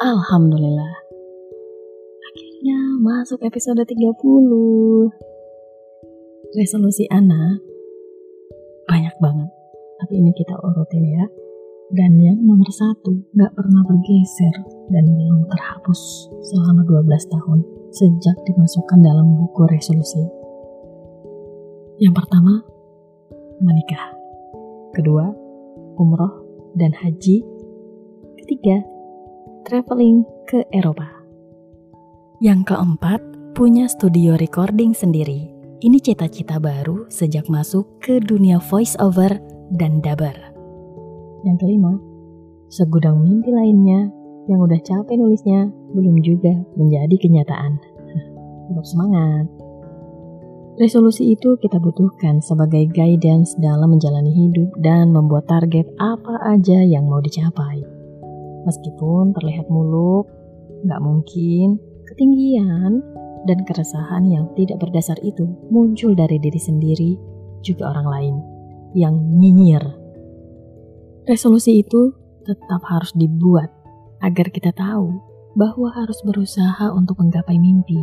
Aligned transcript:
Alhamdulillah. 0.00 0.96
Akhirnya 2.32 2.78
masuk 3.04 3.44
episode 3.44 3.84
30. 3.84 5.12
Resolusi 6.56 7.04
Ana 7.12 7.60
banyak 8.88 9.12
banget. 9.20 9.52
Tapi 10.00 10.24
ini 10.24 10.32
kita 10.32 10.56
urutin 10.56 11.04
ya. 11.04 11.28
Dan 11.92 12.16
yang 12.16 12.40
nomor 12.40 12.64
satu, 12.72 13.12
gak 13.36 13.52
pernah 13.52 13.84
bergeser 13.84 14.64
dan 14.88 15.04
belum 15.04 15.44
terhapus 15.52 16.32
selama 16.48 16.80
12 16.88 17.04
tahun 17.36 17.60
sejak 17.92 18.36
dimasukkan 18.48 19.04
dalam 19.04 19.36
buku 19.36 19.68
resolusi. 19.68 20.24
Yang 22.00 22.24
pertama, 22.24 22.64
menikah. 23.60 24.16
Kedua, 24.96 25.28
umroh 26.00 26.40
dan 26.72 26.96
haji. 26.96 27.44
Ketiga, 28.40 28.80
traveling 29.70 30.26
ke 30.50 30.66
Eropa. 30.74 31.06
Yang 32.42 32.74
keempat, 32.74 33.22
punya 33.54 33.86
studio 33.86 34.34
recording 34.34 34.90
sendiri. 34.90 35.46
Ini 35.78 36.02
cita-cita 36.02 36.58
baru 36.58 37.06
sejak 37.06 37.46
masuk 37.46 37.86
ke 38.02 38.18
dunia 38.18 38.58
voice 38.58 38.98
over 38.98 39.30
dan 39.78 40.02
dabar. 40.02 40.34
Yang 41.46 41.56
kelima, 41.62 41.94
segudang 42.66 43.22
mimpi 43.22 43.54
lainnya 43.54 44.10
yang 44.50 44.58
udah 44.58 44.82
capek 44.82 45.14
nulisnya 45.14 45.70
belum 45.94 46.18
juga 46.18 46.50
menjadi 46.74 47.14
kenyataan. 47.14 47.78
Tetap 48.74 48.86
semangat. 48.90 49.46
Resolusi 50.82 51.30
itu 51.38 51.54
kita 51.62 51.78
butuhkan 51.78 52.42
sebagai 52.42 52.90
guidance 52.90 53.54
dalam 53.62 53.94
menjalani 53.94 54.34
hidup 54.34 54.74
dan 54.82 55.14
membuat 55.14 55.46
target 55.46 55.86
apa 56.02 56.58
aja 56.58 56.82
yang 56.82 57.06
mau 57.06 57.22
dicapai. 57.22 57.99
Meskipun 58.68 59.32
terlihat 59.36 59.66
muluk, 59.72 60.28
nggak 60.84 61.00
mungkin 61.00 61.80
ketinggian 62.08 63.00
dan 63.48 63.58
keresahan 63.64 64.28
yang 64.28 64.48
tidak 64.56 64.80
berdasar 64.80 65.16
itu 65.24 65.48
muncul 65.72 66.12
dari 66.12 66.36
diri 66.36 66.60
sendiri 66.60 67.12
juga 67.64 67.92
orang 67.92 68.08
lain 68.08 68.36
yang 68.92 69.14
nyinyir. 69.16 69.80
Resolusi 71.28 71.84
itu 71.84 72.12
tetap 72.44 72.82
harus 72.88 73.12
dibuat 73.14 73.70
agar 74.20 74.52
kita 74.52 74.72
tahu 74.74 75.20
bahwa 75.56 75.88
harus 75.94 76.18
berusaha 76.22 76.92
untuk 76.92 77.18
menggapai 77.20 77.56
mimpi, 77.56 77.98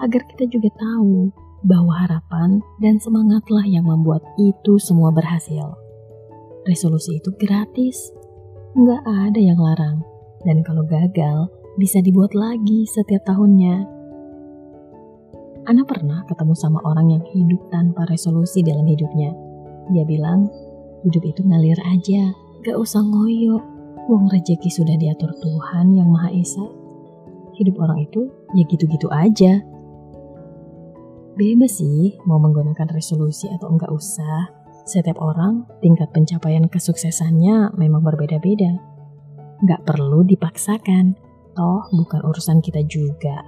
agar 0.00 0.22
kita 0.28 0.46
juga 0.50 0.70
tahu 0.76 1.32
bahwa 1.66 1.94
harapan 1.98 2.60
dan 2.78 3.00
semangatlah 3.00 3.64
yang 3.64 3.88
membuat 3.88 4.22
itu 4.38 4.78
semua 4.78 5.10
berhasil. 5.10 5.74
Resolusi 6.68 7.18
itu 7.18 7.30
gratis, 7.38 8.10
nggak 8.76 9.02
ada 9.08 9.40
yang 9.40 9.56
larang, 9.56 10.04
dan 10.44 10.60
kalau 10.60 10.84
gagal 10.84 11.48
bisa 11.80 12.04
dibuat 12.04 12.36
lagi 12.36 12.84
setiap 12.84 13.24
tahunnya. 13.24 13.88
Ana 15.66 15.82
pernah 15.82 16.22
ketemu 16.28 16.54
sama 16.54 16.78
orang 16.84 17.16
yang 17.16 17.24
hidup 17.32 17.72
tanpa 17.72 18.04
resolusi 18.06 18.60
dalam 18.62 18.86
hidupnya. 18.86 19.32
Dia 19.90 20.04
bilang, 20.06 20.46
hidup 21.02 21.24
itu 21.24 21.40
ngalir 21.42 21.80
aja, 21.88 22.30
gak 22.62 22.76
usah 22.78 23.02
ngoyo. 23.02 23.58
Wong 24.06 24.30
rejeki 24.30 24.70
sudah 24.70 24.94
diatur 24.94 25.34
Tuhan 25.42 25.90
yang 25.90 26.06
Maha 26.06 26.30
Esa. 26.30 26.62
Hidup 27.58 27.82
orang 27.82 28.06
itu 28.06 28.30
ya 28.54 28.62
gitu-gitu 28.70 29.10
aja, 29.10 29.58
Bebas 31.36 31.84
sih 31.84 32.16
mau 32.24 32.40
menggunakan 32.40 32.88
resolusi 32.96 33.44
atau 33.52 33.68
enggak 33.68 33.92
usah. 33.92 34.55
Setiap 34.86 35.18
orang 35.18 35.66
tingkat 35.82 36.14
pencapaian 36.14 36.70
kesuksesannya 36.70 37.74
memang 37.74 38.06
berbeda-beda. 38.06 38.78
Enggak 39.58 39.82
perlu 39.82 40.22
dipaksakan, 40.22 41.18
toh 41.58 41.90
bukan 41.90 42.22
urusan 42.22 42.62
kita 42.62 42.86
juga. 42.86 43.42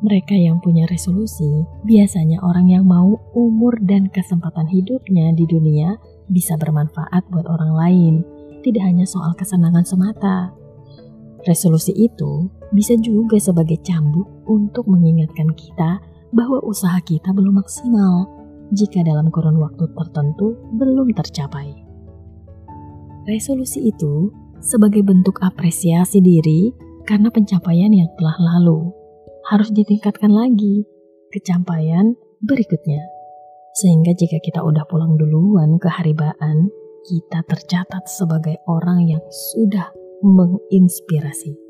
Mereka 0.00 0.32
yang 0.32 0.64
punya 0.64 0.88
resolusi 0.88 1.68
biasanya 1.84 2.40
orang 2.40 2.72
yang 2.72 2.88
mau 2.88 3.20
umur 3.36 3.76
dan 3.84 4.08
kesempatan 4.08 4.64
hidupnya 4.64 5.28
di 5.36 5.44
dunia 5.44 6.00
bisa 6.32 6.56
bermanfaat 6.56 7.28
buat 7.28 7.44
orang 7.44 7.76
lain, 7.76 8.14
tidak 8.64 8.88
hanya 8.88 9.04
soal 9.04 9.36
kesenangan 9.36 9.84
semata. 9.84 10.56
Resolusi 11.44 11.92
itu 11.92 12.48
bisa 12.72 12.96
juga 12.96 13.36
sebagai 13.36 13.76
cambuk 13.84 14.24
untuk 14.48 14.88
mengingatkan 14.88 15.52
kita 15.52 16.00
bahwa 16.32 16.64
usaha 16.64 16.96
kita 17.04 17.36
belum 17.36 17.60
maksimal 17.60 18.39
jika 18.70 19.02
dalam 19.02 19.28
kurun 19.30 19.58
waktu 19.58 19.86
tertentu 19.94 20.58
belum 20.78 21.10
tercapai. 21.14 21.74
Resolusi 23.26 23.90
itu 23.90 24.30
sebagai 24.60 25.04
bentuk 25.04 25.38
apresiasi 25.42 26.18
diri 26.22 26.72
karena 27.04 27.28
pencapaian 27.32 27.90
yang 27.90 28.08
telah 28.16 28.36
lalu 28.38 28.92
harus 29.48 29.72
ditingkatkan 29.72 30.30
lagi 30.30 30.84
kecapaian 31.32 32.14
berikutnya. 32.42 33.02
Sehingga 33.76 34.12
jika 34.18 34.42
kita 34.42 34.60
udah 34.66 34.82
pulang 34.90 35.14
duluan 35.14 35.78
ke 35.78 35.86
haribaan, 35.86 36.68
kita 37.06 37.40
tercatat 37.46 38.04
sebagai 38.10 38.58
orang 38.66 39.06
yang 39.06 39.22
sudah 39.30 39.94
menginspirasi. 40.20 41.69